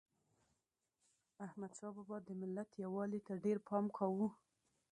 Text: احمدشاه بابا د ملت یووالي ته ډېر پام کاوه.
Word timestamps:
احمدشاه 1.45 1.91
بابا 1.97 2.17
د 2.23 2.29
ملت 2.41 2.69
یووالي 2.83 3.19
ته 3.27 3.33
ډېر 3.43 3.57
پام 3.67 3.85
کاوه. 3.97 4.29